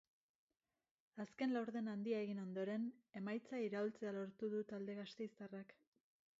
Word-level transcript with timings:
Azken 1.23 1.53
laurden 1.57 1.91
handia 1.91 2.23
egin 2.27 2.41
ondoren, 2.45 2.89
emaitza 3.21 3.63
iraultzea 3.67 4.17
lortu 4.19 4.53
du 4.57 4.67
talde 4.73 4.99
gasteiztarrak. 5.05 5.81